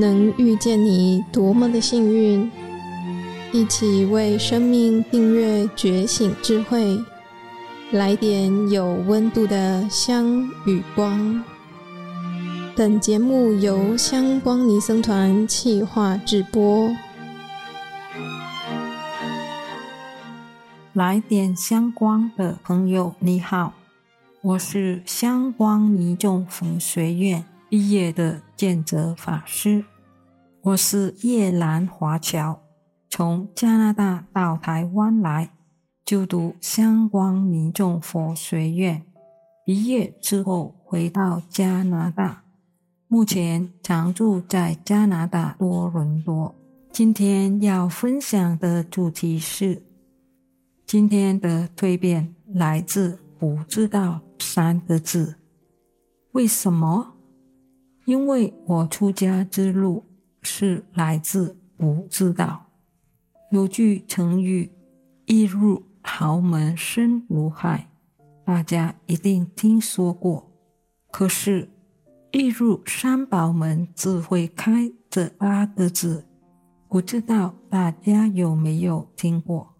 [0.00, 2.48] 能遇见你多么的幸运！
[3.52, 6.96] 一起为生命订阅觉醒智慧，
[7.90, 11.42] 来点有温度的香与光。
[12.76, 16.94] 本节目由香光尼僧团企划制播。
[20.92, 23.72] 来点香光的朋友，你好，
[24.42, 29.84] 我是香光尼众佛学院毕业的见泽法师。
[30.62, 32.62] 我是越南华侨，
[33.10, 35.50] 从加拿大到台湾来
[36.02, 39.04] 就读香光民众佛学院，
[39.66, 42.42] 毕业之后回到加拿大，
[43.06, 46.54] 目前常住在加拿大多伦多。
[46.90, 49.82] 今天要分享的主题是：
[50.86, 55.36] 今天的蜕变来自“不知道”三个字。
[56.32, 57.17] 为什么？
[58.08, 60.02] 因为我出家之路。
[60.40, 62.66] 是来自不知道。
[63.50, 64.70] 有句成语
[65.26, 67.90] “一入豪门深如海”，
[68.46, 70.50] 大家一定听说过。
[71.10, 71.68] 可是
[72.32, 76.24] “一入三宝门自会开”这八个字，
[76.88, 79.74] 不知道大家有没有听过？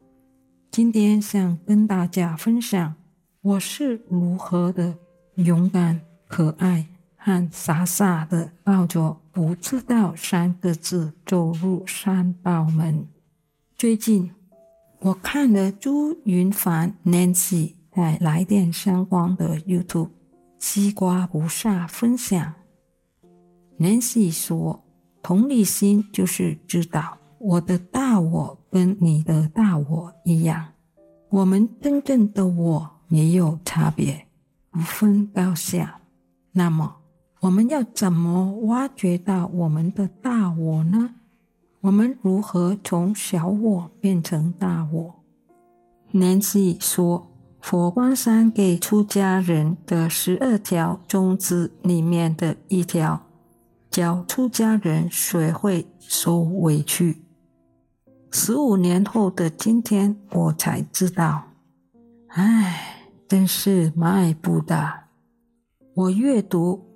[0.71, 2.95] 今天想跟大家分享
[3.41, 4.99] 我是如何的
[5.37, 6.89] 勇敢、可爱。
[7.21, 13.07] 和傻傻的抱着“不知道”三个字走入三宝门。
[13.77, 14.31] 最近
[15.01, 20.11] 我看了朱云凡 Nancy 在来点香光的 YouTube
[20.61, 22.55] 西瓜菩萨分享。
[23.79, 24.85] Nancy 说
[25.23, 30.69] ：“同理心就是知道我的大我跟你的大我一样，
[31.31, 34.27] 我们真正的我没有差别，
[34.71, 36.01] 不分高下。
[36.53, 36.95] 那么。”
[37.41, 41.15] 我们要怎么挖掘到我们的大我呢？
[41.83, 45.15] 我们如何从小我变成大我
[46.13, 47.31] ？Nancy 说，
[47.61, 53.23] 佛光山给出家人的十二条宗旨里面的一条，
[53.89, 57.23] 教出家人学会受委屈。
[58.33, 61.45] 十五年后的今天，我才知道，
[62.31, 65.05] 唉，真是迈步大。
[65.95, 66.88] 我阅读。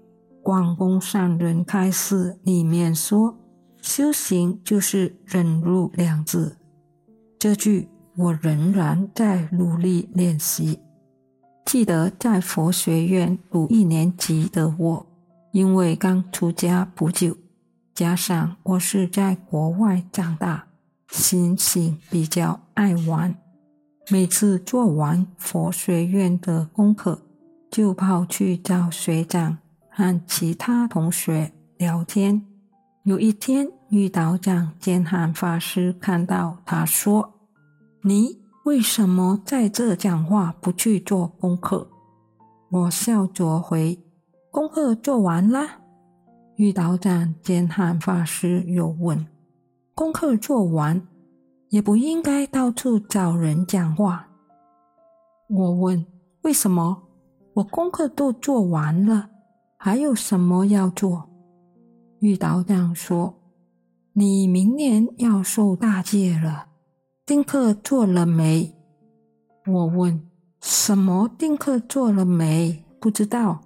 [0.42, 3.38] 广公善人开示里面说
[3.80, 6.56] ：“修行就是忍辱两字。”
[7.38, 10.80] 这句我仍然在努力练习。
[11.64, 15.06] 记得在佛学院读一年级的我，
[15.52, 17.36] 因为刚出家不久，
[17.94, 20.66] 加上我是在国外长大，
[21.08, 23.34] 心性比较爱玩。
[24.10, 27.22] 每次做完佛学院的功课，
[27.70, 29.58] 就跑去找学长。
[29.94, 32.42] 和其他同学聊天。
[33.04, 37.34] 有一天，玉道长兼汉法师看到他说
[38.02, 41.88] ：“你为什么在这讲话，不去做功课？”
[42.70, 43.98] 我笑着回
[44.50, 45.82] ：“功课做完了。”
[46.56, 49.26] 玉道长兼汉法师又问
[49.94, 51.06] ：“功课做完，
[51.68, 54.28] 也不应该到处找人讲话？”
[55.50, 56.06] 我问
[56.42, 57.02] ：“为什么？
[57.54, 59.28] 我功课都做完了。”
[59.84, 61.28] 还有什么要做？
[62.20, 63.34] 玉道长说
[64.14, 66.66] ：“你明年要受大戒了，
[67.26, 68.72] 丁课做了没？”
[69.66, 70.22] 我问
[70.62, 73.60] ：“什么丁课做了没？”不知道。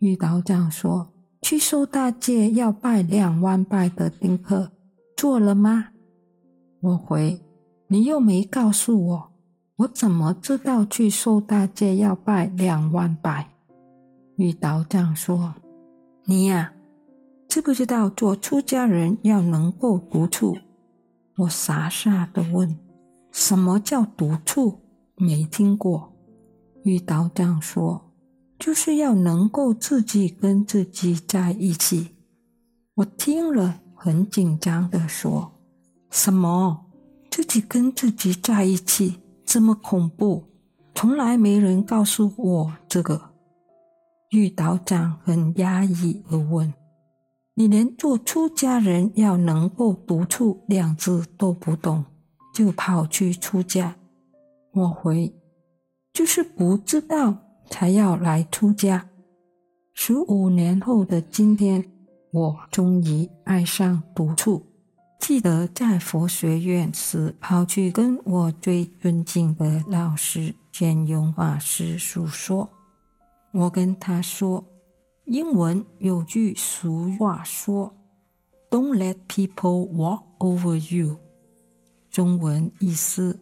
[0.00, 1.12] 玉道长说
[1.42, 4.72] ：“去受大戒要拜两万拜的丁课，
[5.16, 5.90] 做了吗？”
[6.82, 7.40] 我回
[7.86, 9.32] ：“你又没告诉我，
[9.76, 13.50] 我怎么知道去受大戒要拜两万拜？”
[14.42, 15.54] 玉道长说
[16.26, 16.72] ：“你呀，
[17.46, 20.56] 知不知道做出家人要能够独处？”
[21.38, 22.76] 我傻傻的问
[23.30, 24.80] ：“什么叫独处？
[25.14, 26.12] 没听过。”
[26.82, 28.10] 玉道长说
[28.58, 32.16] ：“就是要能够自己跟自己在一起。”
[32.96, 35.52] 我听了很紧张的说
[36.10, 36.86] ：“什么？
[37.30, 39.20] 自己跟自己在一起？
[39.46, 40.42] 这么恐怖？
[40.96, 43.22] 从来没人告诉我这个。”
[44.32, 46.72] 玉道长很压抑地问
[47.52, 52.02] ：“你连做出家人要能够独处两字都不懂，
[52.54, 53.94] 就跑去出家？”
[54.72, 55.30] 我回
[56.14, 57.36] ：“就是不知道
[57.68, 59.06] 才要来出家。”
[59.92, 61.84] 十五年后的今天，
[62.32, 64.64] 我终于爱上独处。
[65.20, 72.70] 记得在佛学院时，跑去跟我最尊敬的老师见永法师诉说。
[73.52, 74.64] 我跟他说，
[75.26, 77.94] 英文有句俗话说
[78.70, 81.18] Don't let people walk over you。
[82.10, 83.38] 中文意思：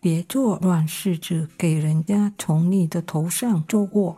[0.00, 4.16] 别做软柿子，给人家从你的头上走过。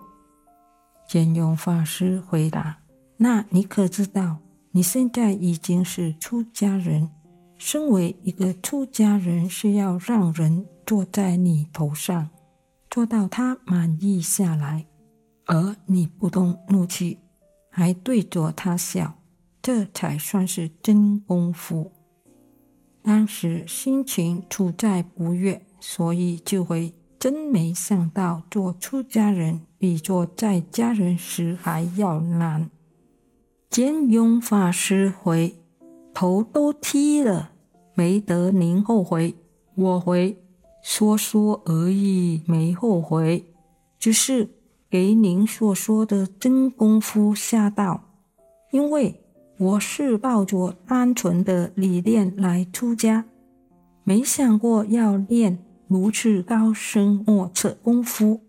[1.09, 2.79] 见雍法师回答
[3.19, 4.38] ：“那你可知道，
[4.73, 7.11] 你现在已经是出家人。
[7.56, 12.31] 身为一个出家人，是要让人坐在你头上，
[12.88, 14.87] 坐到他满意下来，
[15.50, 17.19] 而你不动怒气，
[17.69, 19.19] 还对着他笑，
[19.61, 21.93] 这才算是真功夫。
[23.02, 32.70] 当时心情处在不悦，所以就会。”真没想到，做出家人比做在家人时还要难。
[33.69, 35.55] 见雍法师回
[36.14, 37.53] ：“头都剃了，
[37.93, 39.35] 没得您后悔。”
[39.76, 40.43] 我回
[40.82, 43.53] ：“说说而已，没后悔，
[43.99, 44.49] 只是
[44.90, 48.02] 给您所说的真功夫吓到，
[48.72, 49.22] 因为
[49.58, 53.25] 我是抱着单纯的理念来出家，
[54.04, 58.42] 没想过要练。”如此高深莫测功夫，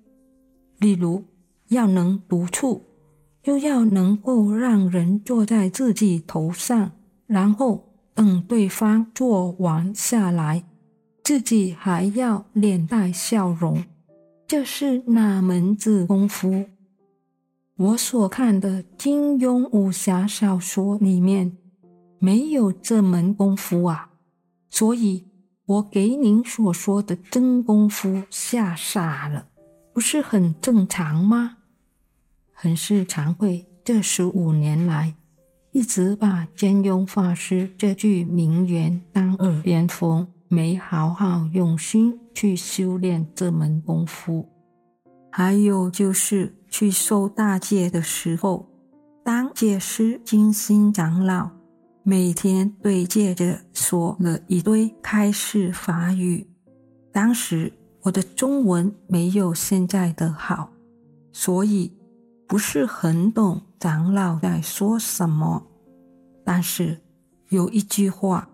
[0.77, 1.23] 例如
[1.69, 2.83] 要能独处，
[3.45, 6.91] 又要能够让人坐在自己头上，
[7.25, 10.63] 然后等对方坐完下来，
[11.23, 13.83] 自己还要脸带笑容，
[14.51, 16.65] 这是哪门子功夫？
[17.77, 21.55] 我所看的金庸武侠小说里面
[22.19, 24.11] 没有这门功夫啊，
[24.69, 25.25] 所以。
[25.65, 29.47] 我给您所说的真功夫吓傻了，
[29.93, 31.59] 不是很正常吗？
[32.51, 35.15] 很是惭愧，这十五年来
[35.71, 44.49] 一直把金庸法师这句名言当耳边风，没好好用心去修炼这门功夫。
[45.31, 48.67] 还有就是去受大戒的时候，
[49.23, 51.49] 当戒师金星长老。
[52.03, 56.45] 每天对戒者说了一堆开示法语，
[57.13, 57.71] 当时
[58.01, 60.69] 我的中文没有现在的好，
[61.31, 61.93] 所以
[62.45, 65.65] 不是很懂长老在说什么。
[66.43, 66.99] 但是
[67.47, 68.49] 有一句话，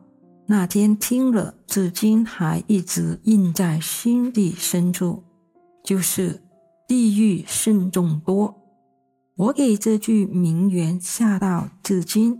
[0.49, 5.23] 那天听了，至今还一直印在心底深处，
[5.83, 6.41] 就是
[6.87, 8.55] “地狱僧众多”。
[9.35, 12.39] 我给这句名言吓到至今。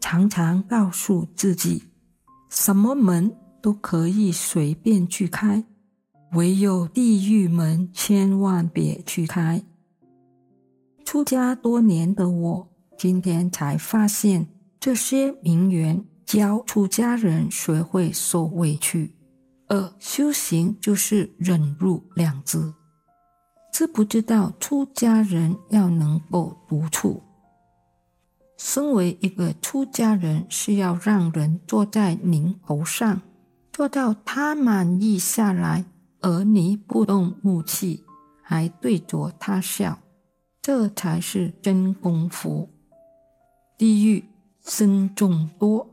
[0.00, 1.84] 常常告诉自己，
[2.48, 5.62] 什么门都可以随便去开，
[6.32, 9.62] 唯有地狱门千万别去开。
[11.04, 14.48] 出家多年的我，今天才发现，
[14.80, 19.14] 这些名言教出家人学会受委屈，
[19.68, 22.72] 而修行就是忍辱两字。
[23.70, 27.22] 知不知道出家人要能够独处？
[28.56, 33.20] 身为一个出家人，是要让人坐在您头上，
[33.70, 35.84] 坐到他满意下来，
[36.22, 38.02] 而你不动怒气，
[38.42, 39.98] 还对着他笑，
[40.62, 42.70] 这才是真功夫。
[43.76, 44.24] 地狱
[44.62, 45.91] 僧众多，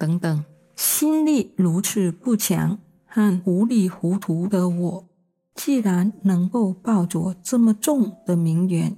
[0.00, 0.44] 等等，
[0.74, 5.08] 心力如此不强和糊里糊涂的我，
[5.54, 8.96] 既然能够抱着这么重的名言。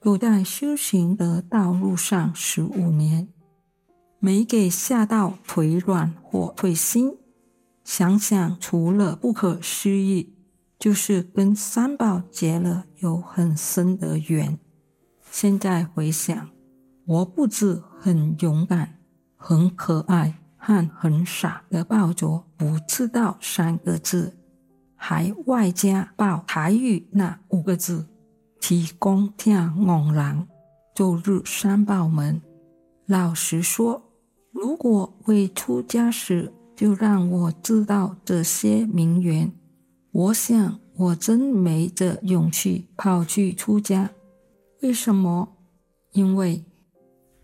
[0.00, 3.28] 走在修行的道路上十五年，
[4.18, 7.16] 没给吓到腿软或腿心。
[7.82, 10.34] 想想，除了不可思议，
[10.78, 14.58] 就是跟三宝结了有很深的缘。
[15.30, 16.50] 现在回想，
[17.06, 18.98] 我不止很勇敢、
[19.36, 24.34] 很可爱，还很傻的抱着“不知道”三个字，
[24.96, 28.06] 还外加抱台语那五个字。
[28.58, 30.48] 提供听昂然
[30.94, 32.40] 走入三宝门。
[33.04, 34.02] 老实说，
[34.52, 39.52] 如果未出家时就让我知道这些名言，
[40.12, 44.08] 我想我真没这勇气跑去出家。
[44.80, 45.58] 为什么？
[46.12, 46.64] 因为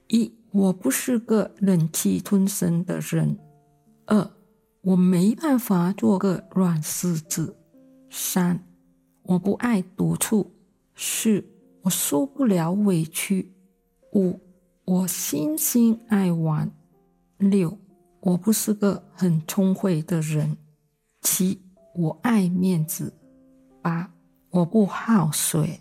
[0.09, 3.37] 一，我不是个忍气吞声的人；
[4.07, 4.31] 二，
[4.81, 7.55] 我没办法做个软柿子；
[8.11, 8.65] 三，
[9.23, 10.51] 我不爱独处。
[10.97, 11.45] 四，
[11.83, 13.53] 我受不了委屈；
[14.13, 14.41] 五，
[14.85, 16.69] 我心性爱玩；
[17.39, 17.79] 六，
[18.21, 20.57] 我不是个很聪慧的人；
[21.23, 21.63] 七，
[21.95, 23.13] 我爱面子；
[23.81, 24.13] 八，
[24.51, 25.81] 我不好水；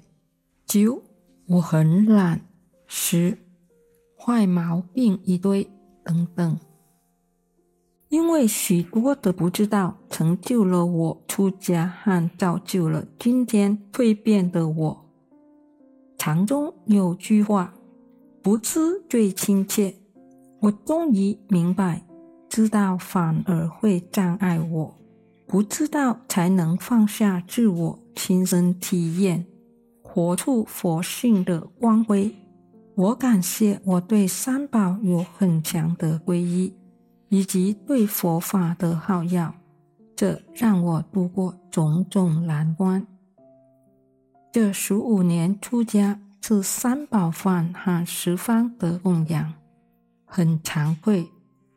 [0.65, 1.01] 九，
[1.47, 2.39] 我很懒；
[2.85, 3.37] 十，
[4.29, 5.67] 坏毛病一堆，
[6.03, 6.59] 等等。
[8.09, 15.05] 因为许多的不知道，成就了我出家，和造就了今天蜕变的我。
[16.15, 17.73] 禅中有句话
[18.43, 19.95] ：“不知最亲切，
[20.59, 22.05] 我终于明白，
[22.47, 24.95] 知道反而会障碍我，
[25.47, 29.47] 不知道才能放下自我，亲身体验，
[30.03, 32.31] 活出佛性的光辉。
[32.99, 36.73] 我感谢我对三宝有很强的皈依，
[37.29, 39.55] 以及对佛法的好药，
[40.17, 43.07] 这让我度过种种难关。
[44.51, 49.53] 这十五年出家，吃三宝饭和十方的供养，
[50.25, 51.25] 很惭愧，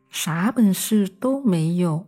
[0.09, 2.05] 啥本事都没有，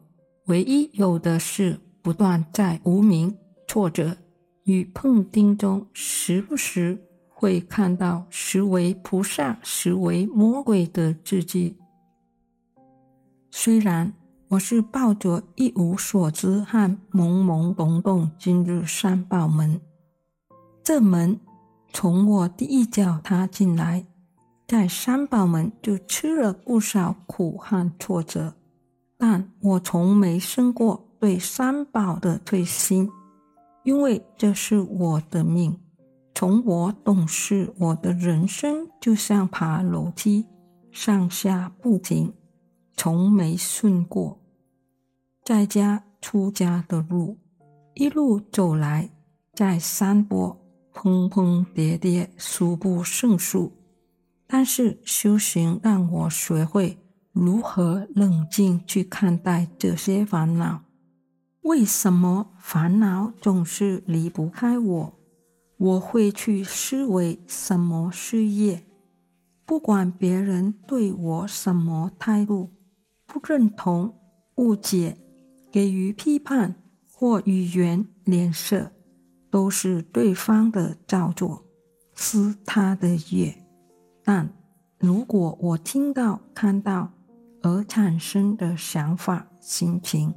[0.47, 4.17] 唯一有的是不断在无名、挫折
[4.65, 7.01] 与碰钉中，时不时。
[7.37, 11.75] 会看到实为菩萨、实为魔鬼的自己。
[13.51, 14.13] 虽然
[14.47, 19.81] 我是抱着一无所知和懵懵懂懂进入三宝门，
[20.81, 21.37] 这门
[21.91, 24.05] 从我第一脚踏进来，
[24.65, 28.53] 在三宝门就吃了不少苦和挫折，
[29.17, 33.09] 但我从没生过对三宝的退心，
[33.83, 35.77] 因为这是我的命。
[36.37, 40.45] 从我懂事，我的人生就像爬楼梯，
[40.91, 42.33] 上下不停，
[42.97, 44.37] 从没顺过。
[45.45, 47.37] 在家出家的路，
[47.93, 49.09] 一路走来，
[49.53, 50.59] 在山坡
[50.93, 53.71] 碰碰跌跌，数不胜数。
[54.45, 56.97] 但是修行让我学会
[57.31, 60.81] 如何冷静去看待这些烦恼。
[61.61, 65.13] 为什么烦恼总是离不开我？
[65.77, 68.85] 我会去思维什么是业，
[69.65, 72.71] 不管别人对我什么态度，
[73.25, 74.13] 不认同、
[74.55, 75.17] 误解、
[75.71, 76.75] 给予批判
[77.11, 78.91] 或语言脸色，
[79.49, 81.65] 都是对方的造作，
[82.15, 83.61] 是他的业。
[84.23, 84.49] 但
[84.99, 87.11] 如果我听到、看到
[87.61, 90.33] 而产生的想法、心情，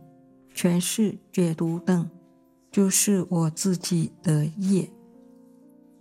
[0.52, 2.10] 全是解读等，
[2.72, 4.90] 就是我自己的业。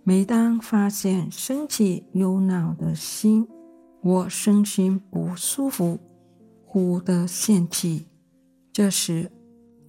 [0.08, 3.46] 每当发现生起忧恼的心，
[4.00, 5.98] 我身心不舒服，
[6.64, 8.06] 忽的现起，
[8.72, 9.30] 这时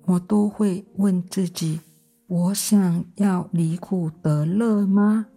[0.08, 1.80] 我都会问自己：
[2.28, 5.28] 我想要离苦得乐吗？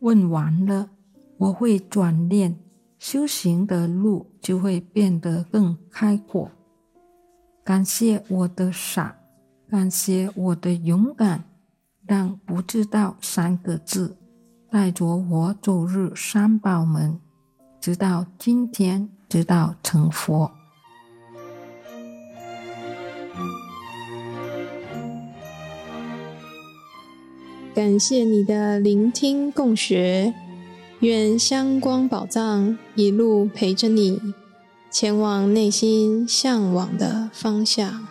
[0.00, 0.90] 问完了，
[1.36, 2.58] 我会转念，
[2.98, 6.50] 修行的路就会变得更开阔。
[7.62, 9.16] 感谢我的傻，
[9.68, 11.44] 感谢我的勇敢。
[12.08, 14.16] 让不知道三个字
[14.70, 17.20] 带着我走入三宝门，
[17.78, 20.50] 直到今天，直到成佛。
[27.74, 30.32] 感谢你的聆听共学，
[31.00, 34.18] 愿香光宝藏一路陪着你，
[34.90, 38.07] 前往内心向往的方向。